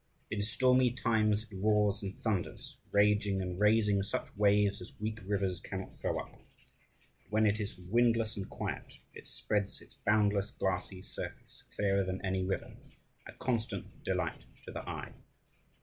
[0.31, 5.59] In stormy times it roars and thunders, raging, and raising such waves as weak rivers
[5.59, 6.51] cannot throw up; but
[7.31, 12.43] when it is windless and quiet, it spreads its boundless glassy surface, clearer than any
[12.43, 12.75] river,
[13.27, 15.13] a constant delight to the eye.